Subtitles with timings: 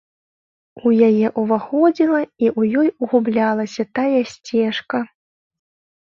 [0.87, 4.99] У яе ўваходзіла і ў ёй гублялася тая сцежка.